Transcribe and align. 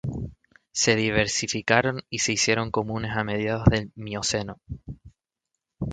Se 0.71 0.95
diversificaron 0.95 2.01
y 2.09 2.17
se 2.17 2.33
hicieron 2.33 2.71
comunes 2.71 3.11
a 3.15 3.23
mediados 3.23 3.65
del 3.65 3.91
Mioceno. 3.93 4.59